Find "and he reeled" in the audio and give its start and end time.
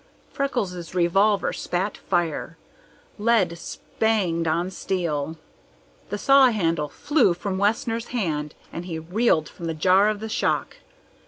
8.73-9.47